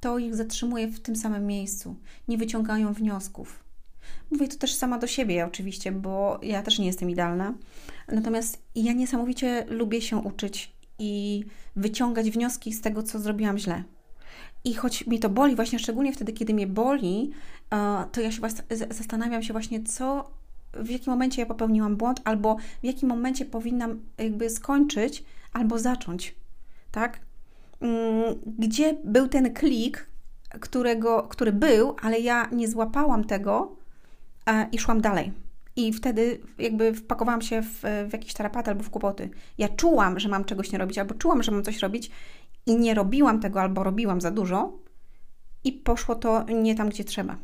to 0.00 0.18
ich 0.18 0.34
zatrzymuje 0.34 0.88
w 0.88 1.00
tym 1.00 1.16
samym 1.16 1.46
miejscu. 1.46 1.96
Nie 2.28 2.38
wyciągają 2.38 2.92
wniosków. 2.92 3.65
Mówię 4.30 4.48
to 4.48 4.56
też 4.56 4.74
sama 4.74 4.98
do 4.98 5.06
siebie, 5.06 5.46
oczywiście, 5.46 5.92
bo 5.92 6.38
ja 6.42 6.62
też 6.62 6.78
nie 6.78 6.86
jestem 6.86 7.10
idealna. 7.10 7.54
Natomiast 8.08 8.62
ja 8.74 8.92
niesamowicie 8.92 9.66
lubię 9.68 10.00
się 10.00 10.16
uczyć 10.16 10.72
i 10.98 11.44
wyciągać 11.76 12.30
wnioski 12.30 12.72
z 12.72 12.80
tego, 12.80 13.02
co 13.02 13.18
zrobiłam 13.18 13.58
źle. 13.58 13.82
I 14.64 14.74
choć 14.74 15.06
mi 15.06 15.18
to 15.18 15.30
boli, 15.30 15.56
właśnie 15.56 15.78
szczególnie 15.78 16.12
wtedy, 16.12 16.32
kiedy 16.32 16.54
mnie 16.54 16.66
boli, 16.66 17.30
to 18.12 18.20
ja 18.20 18.32
się 18.32 18.42
zastanawiam 18.90 19.42
się 19.42 19.52
właśnie, 19.52 19.82
co, 19.82 20.30
w 20.72 20.90
jakim 20.90 21.12
momencie 21.12 21.42
ja 21.42 21.46
popełniłam 21.46 21.96
błąd, 21.96 22.20
albo 22.24 22.56
w 22.82 22.84
jakim 22.84 23.08
momencie 23.08 23.44
powinnam 23.44 24.00
jakby 24.18 24.50
skończyć, 24.50 25.24
albo 25.52 25.78
zacząć, 25.78 26.34
tak? 26.92 27.20
Mm, 27.80 28.34
gdzie 28.58 28.96
był 29.04 29.28
ten 29.28 29.54
klik, 29.54 30.06
którego, 30.60 31.22
który 31.22 31.52
był, 31.52 31.96
ale 32.02 32.20
ja 32.20 32.48
nie 32.52 32.68
złapałam 32.68 33.24
tego 33.24 33.76
i 34.72 34.78
szłam 34.78 35.00
dalej. 35.00 35.32
I 35.76 35.92
wtedy 35.92 36.40
jakby 36.58 36.94
wpakowałam 36.94 37.42
się 37.42 37.62
w, 37.62 37.82
w 38.08 38.12
jakiś 38.12 38.34
tarapat 38.34 38.68
albo 38.68 38.82
w 38.82 38.90
kłopoty. 38.90 39.30
Ja 39.58 39.68
czułam, 39.68 40.20
że 40.20 40.28
mam 40.28 40.44
czegoś 40.44 40.72
nie 40.72 40.78
robić, 40.78 40.98
albo 40.98 41.14
czułam, 41.14 41.42
że 41.42 41.52
mam 41.52 41.62
coś 41.62 41.78
robić 41.78 42.10
i 42.66 42.76
nie 42.76 42.94
robiłam 42.94 43.40
tego, 43.40 43.60
albo 43.60 43.82
robiłam 43.82 44.20
za 44.20 44.30
dużo 44.30 44.78
i 45.64 45.72
poszło 45.72 46.14
to 46.14 46.44
nie 46.44 46.74
tam, 46.74 46.88
gdzie 46.88 47.04
trzeba. 47.04 47.36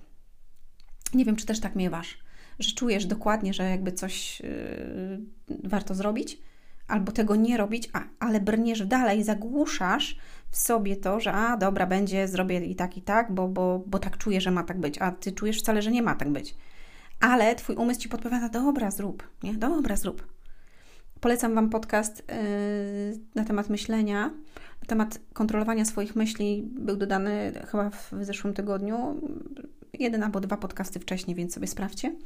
Nie 1.14 1.24
wiem, 1.24 1.36
czy 1.36 1.46
też 1.46 1.60
tak 1.60 1.76
miewasz, 1.76 2.18
że 2.58 2.74
czujesz 2.74 3.06
dokładnie, 3.06 3.54
że 3.54 3.70
jakby 3.70 3.92
coś 3.92 4.40
yy, 4.40 5.58
warto 5.64 5.94
zrobić, 5.94 6.38
albo 6.88 7.12
tego 7.12 7.36
nie 7.36 7.56
robić, 7.56 7.90
a, 7.92 8.02
ale 8.18 8.40
brniesz 8.40 8.86
dalej, 8.86 9.24
zagłuszasz 9.24 10.16
w 10.50 10.56
sobie 10.56 10.96
to, 10.96 11.20
że 11.20 11.32
a 11.32 11.56
dobra, 11.56 11.86
będzie, 11.86 12.28
zrobię 12.28 12.64
i 12.64 12.74
tak, 12.74 12.96
i 12.96 13.02
tak, 13.02 13.32
bo, 13.32 13.48
bo, 13.48 13.82
bo 13.86 13.98
tak 13.98 14.18
czuję, 14.18 14.40
że 14.40 14.50
ma 14.50 14.62
tak 14.64 14.80
być, 14.80 14.98
a 14.98 15.10
ty 15.10 15.32
czujesz 15.32 15.58
wcale, 15.58 15.82
że 15.82 15.90
nie 15.90 16.02
ma 16.02 16.14
tak 16.14 16.32
być. 16.32 16.54
Ale 17.22 17.54
twój 17.54 17.76
umysł 17.76 18.00
ci 18.00 18.08
podpowiada, 18.08 18.48
dobra, 18.48 18.90
zrób, 18.90 19.28
nie? 19.42 19.54
Dobra, 19.54 19.96
zrób. 19.96 20.26
Polecam 21.20 21.54
Wam 21.54 21.70
podcast 21.70 22.22
yy, 22.28 23.20
na 23.34 23.44
temat 23.44 23.68
myślenia, 23.68 24.28
na 24.80 24.86
temat 24.86 25.18
kontrolowania 25.32 25.84
swoich 25.84 26.16
myśli. 26.16 26.62
Był 26.62 26.96
dodany 26.96 27.52
chyba 27.70 27.90
w 27.90 28.12
zeszłym 28.20 28.54
tygodniu, 28.54 29.20
jeden 29.92 30.22
albo 30.22 30.40
dwa 30.40 30.56
podcasty 30.56 31.00
wcześniej, 31.00 31.36
więc 31.36 31.54
sobie 31.54 31.66
sprawdźcie. 31.66 32.16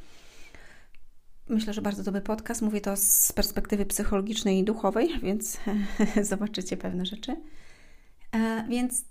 Myślę, 1.48 1.72
że 1.72 1.82
bardzo 1.82 2.02
dobry 2.02 2.20
podcast. 2.20 2.62
Mówię 2.62 2.80
to 2.80 2.96
z 2.96 3.32
perspektywy 3.32 3.86
psychologicznej 3.86 4.58
i 4.58 4.64
duchowej, 4.64 5.08
więc 5.22 5.58
zobaczycie 6.22 6.76
pewne 6.76 7.06
rzeczy. 7.06 7.36
E, 8.32 8.64
więc 8.68 9.04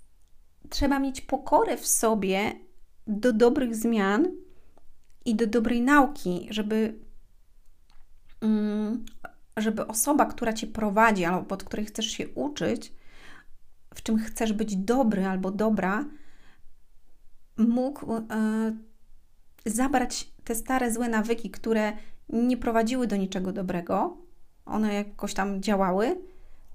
trzeba 0.68 0.98
mieć 0.98 1.20
pokorę 1.20 1.76
w 1.76 1.86
sobie 1.86 2.52
do 3.06 3.32
dobrych 3.32 3.76
zmian 3.76 4.45
i 5.26 5.34
do 5.34 5.46
dobrej 5.46 5.80
nauki, 5.80 6.46
żeby, 6.50 6.94
mm, 8.40 9.04
żeby 9.56 9.86
osoba, 9.86 10.26
która 10.26 10.52
cię 10.52 10.66
prowadzi 10.66 11.24
albo 11.24 11.54
od 11.54 11.64
której 11.64 11.86
chcesz 11.86 12.06
się 12.06 12.28
uczyć, 12.28 12.92
w 13.94 14.02
czym 14.02 14.18
chcesz 14.18 14.52
być 14.52 14.76
dobry 14.76 15.26
albo 15.26 15.50
dobra, 15.50 16.04
mógł 17.56 18.14
e, 18.14 18.22
zabrać 19.66 20.30
te 20.44 20.54
stare 20.54 20.92
złe 20.92 21.08
nawyki, 21.08 21.50
które 21.50 21.92
nie 22.28 22.56
prowadziły 22.56 23.06
do 23.06 23.16
niczego 23.16 23.52
dobrego, 23.52 24.16
one 24.66 24.94
jakoś 24.94 25.34
tam 25.34 25.62
działały, 25.62 26.20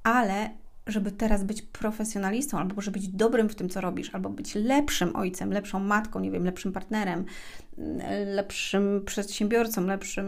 ale 0.03 0.50
żeby 0.88 1.11
teraz 1.11 1.43
być 1.43 1.61
profesjonalistą, 1.61 2.57
albo 2.57 2.81
żeby 2.81 3.00
być 3.00 3.07
dobrym 3.07 3.50
w 3.50 3.55
tym, 3.55 3.69
co 3.69 3.81
robisz, 3.81 4.15
albo 4.15 4.29
być 4.29 4.55
lepszym 4.55 5.15
ojcem, 5.15 5.53
lepszą 5.53 5.79
matką, 5.79 6.19
nie 6.19 6.31
wiem, 6.31 6.43
lepszym 6.43 6.71
partnerem, 6.71 7.25
lepszym 8.25 9.01
przedsiębiorcą, 9.05 9.85
lepszym, 9.85 10.25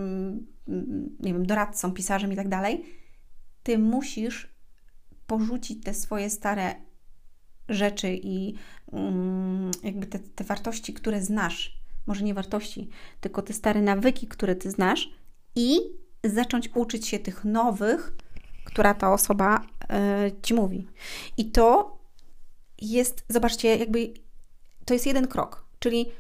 nie 1.20 1.34
wiem, 1.34 1.46
doradcą, 1.46 1.92
pisarzem 1.92 2.34
i 2.34 2.36
tak 2.36 2.50
dalej, 2.50 2.86
ty 3.64 3.78
musisz 3.78 4.54
porzucić 5.28 5.84
te 5.84 5.94
swoje 5.94 6.30
stare 6.30 6.76
rzeczy 7.70 8.20
i 8.24 8.54
mm, 8.94 9.72
jakby 9.84 10.06
te, 10.06 10.20
te 10.20 10.44
wartości, 10.44 10.94
które 10.94 11.22
znasz, 11.22 11.80
może 12.08 12.24
nie 12.24 12.34
wartości, 12.34 12.90
tylko 13.22 13.42
te 13.42 13.54
stare 13.54 13.82
nawyki, 13.82 14.28
które 14.28 14.56
ty 14.56 14.72
znasz 14.72 15.10
i 15.56 15.80
zacząć 16.24 16.70
uczyć 16.76 17.08
się 17.08 17.20
tych 17.20 17.46
nowych, 17.46 18.14
która 18.66 18.94
ta 18.94 19.14
osoba 19.14 19.62
ci 20.42 20.54
mówi. 20.54 20.88
I 21.38 21.52
to 21.52 21.98
jest, 22.82 23.26
zobaczcie, 23.30 23.78
jakby 23.78 24.14
to 24.86 24.94
jest 24.94 25.06
jeden 25.06 25.28
krok, 25.28 25.66
czyli 25.80 26.12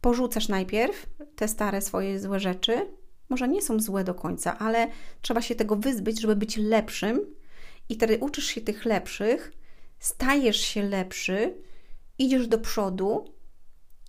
porzucasz 0.00 0.48
najpierw 0.48 1.06
te 1.36 1.48
stare 1.48 1.80
swoje 1.80 2.20
złe 2.20 2.40
rzeczy. 2.40 2.86
Może 3.28 3.48
nie 3.48 3.62
są 3.62 3.80
złe 3.80 4.04
do 4.04 4.14
końca, 4.14 4.58
ale 4.58 4.88
trzeba 5.22 5.42
się 5.42 5.54
tego 5.54 5.76
wyzbyć, 5.76 6.20
żeby 6.20 6.36
być 6.36 6.56
lepszym, 6.56 7.20
i 7.90 7.94
wtedy 7.94 8.18
uczysz 8.18 8.46
się 8.46 8.60
tych 8.60 8.84
lepszych, 8.84 9.52
stajesz 9.98 10.60
się 10.60 10.82
lepszy, 10.82 11.54
idziesz 12.18 12.48
do 12.48 12.58
przodu 12.58 13.34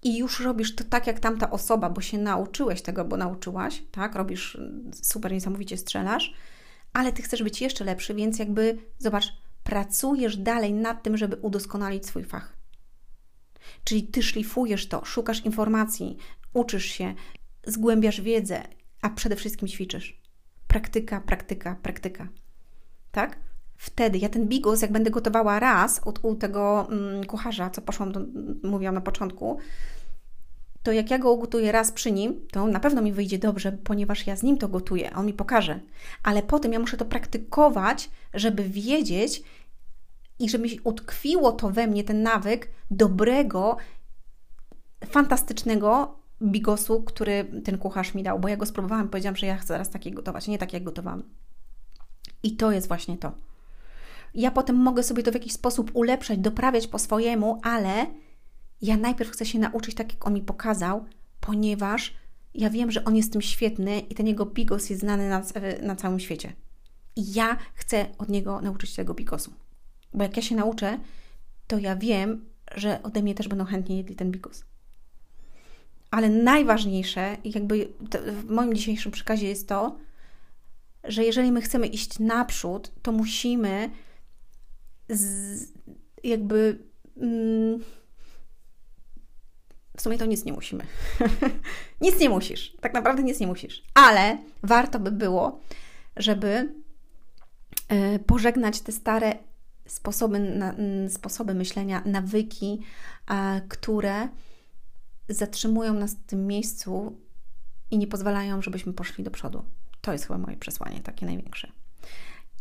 i 0.04 0.18
już 0.18 0.40
robisz 0.40 0.76
to 0.76 0.84
tak 0.84 1.08
jak 1.08 1.20
tamta 1.20 1.52
osoba, 1.52 1.90
bo 1.90 2.02
się 2.02 2.18
nauczyłeś 2.18 2.82
tego, 2.82 3.06
bo 3.06 3.18
nauczyłaś, 3.18 3.84
tak? 3.92 4.16
Robisz 4.16 4.58
super 5.02 5.32
niesamowicie 5.32 5.78
strzelasz, 5.78 6.34
ale 6.94 7.14
ty 7.14 7.22
chcesz 7.22 7.44
być 7.44 7.62
jeszcze 7.62 7.84
lepszy, 7.84 8.14
więc 8.14 8.40
jakby 8.40 8.78
zobacz, 8.98 9.34
pracujesz 9.64 10.38
dalej 10.38 10.74
nad 10.74 11.04
tym, 11.04 11.18
żeby 11.18 11.36
udoskonalić 11.36 12.06
swój 12.06 12.24
fach. 12.24 12.58
Czyli 13.84 14.04
ty 14.04 14.24
szlifujesz 14.24 14.88
to, 14.88 15.06
szukasz 15.06 15.46
informacji, 15.46 16.18
uczysz 16.54 16.86
się, 16.86 17.14
zgłębiasz 17.68 18.22
wiedzę, 18.22 18.64
a 19.02 19.10
przede 19.10 19.36
wszystkim 19.36 19.68
ćwiczysz. 19.68 20.22
Praktyka, 20.68 21.22
praktyka, 21.22 21.76
praktyka. 21.84 22.28
Tak? 23.12 23.40
Wtedy 23.78 24.18
ja 24.18 24.30
ten 24.30 24.48
bigos, 24.48 24.82
jak 24.82 24.92
będę 24.92 25.12
gotowała 25.12 25.60
raz 25.60 26.02
u, 26.06 26.28
u 26.28 26.36
tego 26.36 26.88
mm, 26.92 27.26
kucharza, 27.26 27.70
co 27.70 27.82
poszłam, 27.82 28.12
do, 28.12 28.20
mówiłam 28.64 28.96
na 28.96 29.02
początku, 29.02 29.60
to 30.84 30.92
jak 30.92 31.12
ja 31.12 31.20
go 31.20 31.32
ugotuję 31.32 31.72
raz 31.72 31.92
przy 31.92 32.12
nim, 32.12 32.48
to 32.52 32.68
na 32.68 32.80
pewno 32.80 33.02
mi 33.02 33.14
wyjdzie 33.14 33.40
dobrze, 33.40 33.72
ponieważ 33.72 34.28
ja 34.28 34.36
z 34.36 34.44
nim 34.44 34.58
to 34.58 34.68
gotuję, 34.68 35.14
on 35.16 35.26
mi 35.26 35.34
pokaże. 35.34 35.80
Ale 36.24 36.44
potem 36.44 36.74
ja 36.74 36.80
muszę 36.80 36.98
to 36.98 37.06
praktykować, 37.06 38.10
żeby 38.34 38.64
wiedzieć 38.64 39.44
i 40.40 40.50
żeby 40.50 40.68
utkwiło 40.84 41.52
to 41.52 41.70
we 41.70 41.88
mnie, 41.88 42.04
ten 42.04 42.24
nawyk 42.24 42.68
dobrego, 42.92 43.78
fantastycznego 45.06 46.16
bigosu, 46.42 47.04
który 47.04 47.62
ten 47.64 47.78
kucharz 47.78 48.14
mi 48.14 48.24
dał, 48.24 48.40
bo 48.40 48.48
ja 48.48 48.58
go 48.58 48.66
spróbowałam, 48.66 49.10
powiedziałam, 49.10 49.36
że 49.36 49.46
ja 49.46 49.58
chcę 49.58 49.78
raz 49.78 49.90
takie 49.90 50.12
gotować, 50.12 50.48
nie 50.48 50.58
tak 50.58 50.74
jak 50.74 50.84
gotowałam. 50.84 51.24
I 52.44 52.56
to 52.56 52.72
jest 52.72 52.88
właśnie 52.88 53.18
to. 53.18 53.32
Ja 54.34 54.52
potem 54.52 54.76
mogę 54.76 55.04
sobie 55.04 55.24
to 55.24 55.32
w 55.32 55.34
jakiś 55.34 55.54
sposób 55.54 55.92
ulepszać, 55.94 56.40
doprawiać 56.40 56.88
po 56.88 57.00
swojemu, 57.00 57.60
ale 57.64 58.06
ja 58.82 58.98
najpierw 58.98 59.32
chcę 59.32 59.46
się 59.46 59.60
nauczyć 59.60 59.96
tak, 59.96 60.14
jak 60.14 60.28
on 60.28 60.34
mi 60.34 60.42
pokazał, 60.42 61.06
ponieważ 61.40 62.14
ja 62.54 62.70
wiem, 62.70 62.92
że 62.92 63.04
on 63.04 63.16
jest 63.16 63.32
tym 63.32 63.42
świetny 63.42 64.00
i 64.00 64.16
ten 64.16 64.28
jego 64.28 64.46
bigos 64.46 64.90
jest 64.90 65.02
znany 65.02 65.30
na, 65.30 65.42
na 65.82 65.96
całym 65.96 66.20
świecie. 66.20 66.54
I 67.16 67.34
ja 67.34 67.58
chcę 67.74 68.06
od 68.18 68.30
niego 68.30 68.62
nauczyć 68.62 68.90
się 68.90 68.96
tego 68.96 69.14
bigosu. 69.14 69.54
Bo 70.14 70.24
jak 70.24 70.38
ja 70.38 70.44
się 70.44 70.56
nauczę, 70.56 71.00
to 71.68 71.78
ja 71.78 71.96
wiem, 71.96 72.46
że 72.76 73.04
ode 73.04 73.22
mnie 73.22 73.36
też 73.36 73.48
będą 73.48 73.66
chętnie 73.66 73.98
jedli 73.98 74.16
ten 74.16 74.32
bigos. 74.32 74.66
Ale 76.12 76.30
najważniejsze, 76.30 77.38
jakby 77.44 77.94
w 78.26 78.50
moim 78.50 78.74
dzisiejszym 78.74 79.12
przekazie 79.12 79.48
jest 79.48 79.68
to, 79.68 79.98
że 81.04 81.24
jeżeli 81.24 81.52
my 81.52 81.62
chcemy 81.62 81.88
iść 81.88 82.20
naprzód, 82.20 82.92
to 83.02 83.12
musimy 83.12 83.90
z, 85.10 85.74
jakby. 86.24 86.78
Mm, 87.18 87.80
w 90.02 90.04
sumie 90.04 90.18
to 90.18 90.26
nic 90.26 90.46
nie 90.46 90.54
musimy. 90.54 90.84
nic 92.02 92.20
nie 92.20 92.30
musisz. 92.30 92.74
Tak 92.82 92.94
naprawdę 92.94 93.24
nic 93.24 93.40
nie 93.40 93.48
musisz. 93.48 93.84
Ale 93.94 94.38
warto 94.64 95.00
by 95.00 95.12
było 95.12 95.62
żeby 96.16 96.74
e, 97.88 98.20
pożegnać 98.20 98.82
te 98.82 98.92
stare 98.92 99.38
sposoby, 99.88 100.40
na, 100.40 100.76
sposoby 101.10 101.54
myślenia, 101.54 102.04
nawyki, 102.06 102.82
które 103.70 104.28
zatrzymują 105.30 105.94
nas 105.94 106.14
w 106.14 106.26
tym 106.26 106.48
miejscu 106.48 107.18
i 107.92 107.98
nie 107.98 108.08
pozwalają, 108.08 108.62
żebyśmy 108.62 108.94
poszli 108.94 109.24
do 109.24 109.32
przodu. 109.32 109.64
To 110.02 110.12
jest 110.12 110.28
chyba 110.28 110.38
moje 110.38 110.58
przesłanie, 110.58 111.00
takie 111.00 111.26
największe. 111.26 111.72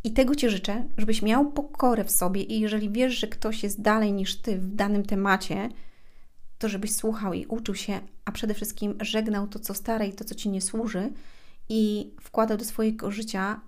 I 0.04 0.12
tego 0.12 0.34
Ci 0.34 0.50
życzę, 0.50 0.84
żebyś 0.98 1.22
miał 1.22 1.52
pokorę 1.52 2.04
w 2.04 2.10
sobie 2.10 2.42
i 2.42 2.60
jeżeli 2.60 2.90
wiesz, 2.90 3.14
że 3.14 3.26
ktoś 3.26 3.62
jest 3.62 3.82
dalej 3.82 4.12
niż 4.12 4.36
Ty 4.36 4.58
w 4.58 4.74
danym 4.74 5.02
temacie, 5.02 5.68
to 6.60 6.68
żebyś 6.68 6.94
słuchał 6.94 7.32
i 7.32 7.46
uczył 7.46 7.74
się, 7.74 8.00
a 8.24 8.32
przede 8.32 8.54
wszystkim 8.54 8.94
żegnał 9.00 9.48
to, 9.48 9.58
co 9.58 9.74
stare 9.74 10.06
i 10.06 10.12
to, 10.12 10.24
co 10.24 10.34
Ci 10.34 10.48
nie 10.48 10.60
służy 10.60 11.12
i 11.68 12.12
wkładał 12.20 12.58
do 12.58 12.64
swojego 12.64 13.10
życia 13.10 13.60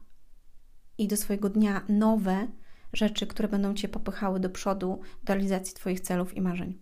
i 0.99 1.09
do 1.09 1.17
swojego 1.17 1.49
dnia 1.49 1.81
nowe 1.89 2.49
rzeczy, 2.93 3.27
które 3.27 3.49
będą 3.49 3.75
Cię 3.75 3.89
popychały 3.89 4.41
do 4.41 4.51
przodu, 4.51 5.01
do 5.25 5.35
realizacji 5.35 5.75
Twoich 5.75 6.01
celów 6.01 6.37
i 6.37 6.41
marzeń. 6.41 6.79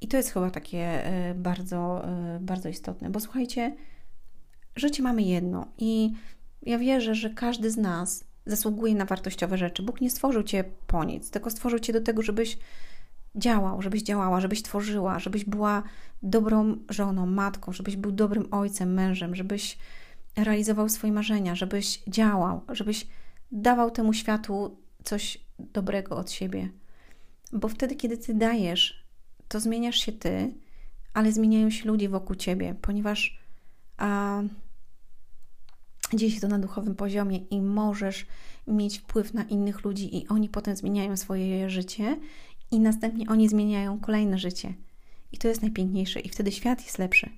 I 0.00 0.08
to 0.08 0.16
jest 0.16 0.30
chyba 0.30 0.50
takie 0.50 1.06
e, 1.06 1.34
bardzo, 1.34 2.08
e, 2.08 2.38
bardzo 2.40 2.68
istotne, 2.68 3.10
bo 3.10 3.20
słuchajcie, 3.20 3.76
życie 4.76 5.02
mamy 5.02 5.22
jedno 5.22 5.66
i 5.78 6.12
ja 6.62 6.78
wierzę, 6.78 7.14
że 7.14 7.30
każdy 7.30 7.70
z 7.70 7.76
nas 7.76 8.24
zasługuje 8.46 8.94
na 8.94 9.04
wartościowe 9.04 9.58
rzeczy. 9.58 9.82
Bóg 9.82 10.00
nie 10.00 10.10
stworzył 10.10 10.42
Cię 10.42 10.64
po 10.86 11.04
nic, 11.04 11.30
tylko 11.30 11.50
stworzył 11.50 11.78
Cię 11.78 11.92
do 11.92 12.00
tego, 12.00 12.22
żebyś 12.22 12.58
działał, 13.36 13.82
żebyś 13.82 14.02
działała, 14.02 14.40
żebyś 14.40 14.62
tworzyła, 14.62 15.18
żebyś 15.18 15.44
była 15.44 15.82
dobrą 16.22 16.76
żoną, 16.88 17.26
matką, 17.26 17.72
żebyś 17.72 17.96
był 17.96 18.12
dobrym 18.12 18.48
ojcem, 18.50 18.94
mężem, 18.94 19.34
żebyś 19.34 19.78
realizował 20.36 20.88
swoje 20.88 21.12
marzenia, 21.12 21.54
żebyś 21.54 22.02
działał, 22.08 22.60
żebyś 22.68 23.06
dawał 23.52 23.90
temu 23.90 24.12
światu 24.12 24.76
coś 25.04 25.38
dobrego 25.58 26.16
od 26.16 26.30
siebie. 26.30 26.68
Bo 27.52 27.68
wtedy, 27.68 27.96
kiedy 27.96 28.18
ty 28.18 28.34
dajesz, 28.34 29.04
to 29.48 29.60
zmieniasz 29.60 29.96
się 29.96 30.12
ty, 30.12 30.54
ale 31.14 31.32
zmieniają 31.32 31.70
się 31.70 31.88
ludzie 31.88 32.08
wokół 32.08 32.36
ciebie, 32.36 32.74
ponieważ 32.82 33.38
a, 33.96 34.42
dzieje 36.14 36.32
się 36.32 36.40
to 36.40 36.48
na 36.48 36.58
duchowym 36.58 36.94
poziomie 36.94 37.38
i 37.38 37.62
możesz 37.62 38.26
mieć 38.66 38.98
wpływ 38.98 39.34
na 39.34 39.42
innych 39.42 39.84
ludzi, 39.84 40.16
i 40.16 40.28
oni 40.28 40.48
potem 40.48 40.76
zmieniają 40.76 41.16
swoje 41.16 41.70
życie, 41.70 42.16
i 42.74 42.80
następnie 42.80 43.28
oni 43.28 43.48
zmieniają 43.48 44.00
kolejne 44.00 44.38
życie. 44.38 44.74
I 45.32 45.38
to 45.38 45.48
jest 45.48 45.62
najpiękniejsze, 45.62 46.20
i 46.20 46.28
wtedy 46.28 46.52
świat 46.52 46.84
jest 46.84 46.98
lepszy. 46.98 47.30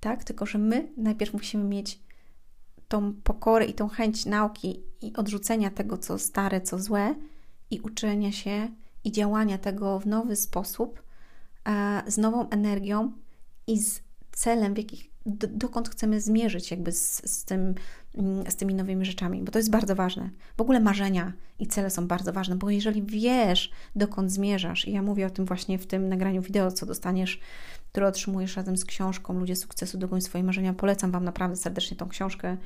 Tak? 0.00 0.24
Tylko, 0.24 0.46
że 0.46 0.58
my 0.58 0.88
najpierw 0.96 1.32
musimy 1.32 1.64
mieć 1.64 2.00
tą 2.88 3.14
pokorę 3.14 3.64
i 3.64 3.74
tą 3.74 3.88
chęć 3.88 4.26
nauki 4.26 4.82
i 5.02 5.12
odrzucenia 5.16 5.70
tego, 5.70 5.98
co 5.98 6.18
stare, 6.18 6.60
co 6.60 6.78
złe, 6.78 7.14
i 7.70 7.80
uczenia 7.80 8.32
się 8.32 8.68
i 9.04 9.12
działania 9.12 9.58
tego 9.58 10.00
w 10.00 10.06
nowy 10.06 10.36
sposób, 10.36 11.02
z 12.06 12.18
nową 12.18 12.48
energią 12.48 13.12
i 13.66 13.78
z 13.78 14.02
celem, 14.32 14.74
w 14.74 14.78
jakich, 14.78 15.10
dokąd 15.26 15.88
chcemy 15.88 16.20
zmierzyć 16.20 16.70
jakby 16.70 16.92
z, 16.92 17.30
z, 17.30 17.44
tym, 17.44 17.74
mm, 18.14 18.50
z 18.50 18.56
tymi 18.56 18.74
nowymi 18.74 19.04
rzeczami, 19.04 19.42
bo 19.42 19.52
to 19.52 19.58
jest 19.58 19.70
bardzo 19.70 19.94
ważne. 19.94 20.30
W 20.56 20.60
ogóle 20.60 20.80
marzenia 20.80 21.32
i 21.58 21.66
cele 21.66 21.90
są 21.90 22.06
bardzo 22.06 22.32
ważne, 22.32 22.56
bo 22.56 22.70
jeżeli 22.70 23.02
wiesz, 23.02 23.70
dokąd 23.96 24.32
zmierzasz, 24.32 24.88
i 24.88 24.92
ja 24.92 25.02
mówię 25.02 25.26
o 25.26 25.30
tym 25.30 25.44
właśnie 25.44 25.78
w 25.78 25.86
tym 25.86 26.08
nagraniu 26.08 26.42
wideo, 26.42 26.72
co 26.72 26.86
dostaniesz, 26.86 27.40
które 27.92 28.08
otrzymujesz 28.08 28.56
razem 28.56 28.76
z 28.76 28.84
książką 28.84 29.38
Ludzie 29.38 29.56
sukcesu, 29.56 29.98
dogoń 29.98 30.20
swoje 30.20 30.44
marzenia, 30.44 30.74
polecam 30.74 31.10
Wam 31.10 31.24
naprawdę 31.24 31.56
serdecznie 31.56 31.96
tą 31.96 32.08
książkę. 32.08 32.56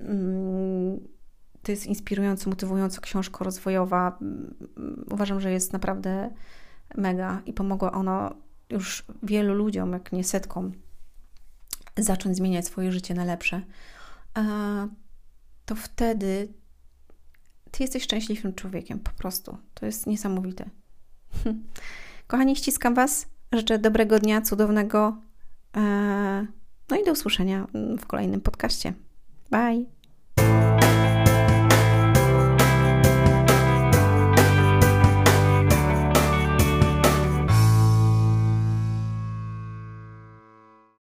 Mm, 0.00 1.00
to 1.62 1.72
jest 1.72 1.86
inspirująca, 1.86 2.50
motywująca 2.50 3.00
książka 3.00 3.44
rozwojowa. 3.44 4.18
Mm, 4.20 4.54
uważam, 5.10 5.40
że 5.40 5.52
jest 5.52 5.72
naprawdę 5.72 6.30
mega 6.96 7.42
i 7.46 7.52
pomogła 7.52 7.92
ona 7.92 8.34
już 8.70 9.04
wielu 9.22 9.54
ludziom, 9.54 9.92
jak 9.92 10.12
nie 10.12 10.24
setkom, 10.24 10.72
zacząć 11.98 12.36
zmieniać 12.36 12.66
swoje 12.66 12.92
życie 12.92 13.14
na 13.14 13.24
lepsze, 13.24 13.62
to 15.66 15.74
wtedy 15.74 16.48
ty 17.70 17.82
jesteś 17.82 18.02
szczęśliwym 18.02 18.54
człowiekiem, 18.54 19.00
po 19.00 19.10
prostu. 19.10 19.58
To 19.74 19.86
jest 19.86 20.06
niesamowite. 20.06 20.70
Kochani, 22.26 22.56
ściskam 22.56 22.94
Was. 22.94 23.26
Życzę 23.52 23.78
dobrego 23.78 24.18
dnia, 24.18 24.42
cudownego. 24.42 25.16
E, 25.76 26.46
no 26.90 26.96
i 26.96 27.04
do 27.04 27.12
usłyszenia 27.12 27.66
w 27.98 28.06
kolejnym 28.06 28.40
podcaście. 28.40 28.92
Bye. 29.50 30.01